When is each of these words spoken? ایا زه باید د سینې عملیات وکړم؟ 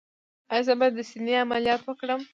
ایا 0.53 0.65
زه 0.67 0.73
باید 0.79 0.93
د 0.97 1.01
سینې 1.09 1.33
عملیات 1.43 1.81
وکړم؟ 1.85 2.21